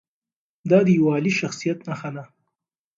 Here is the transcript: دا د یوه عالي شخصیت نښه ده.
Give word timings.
دا 0.69 0.79
د 0.85 0.89
یوه 0.97 1.09
عالي 1.15 1.31
شخصیت 1.39 1.79
نښه 1.87 2.09
ده. 2.15 2.23